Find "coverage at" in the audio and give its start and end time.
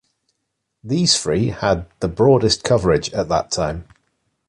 2.63-3.29